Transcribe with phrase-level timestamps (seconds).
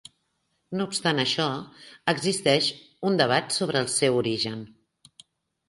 [0.79, 1.45] No obstant això,
[2.15, 2.71] existeix
[3.11, 4.69] un debat sobre el seu origen.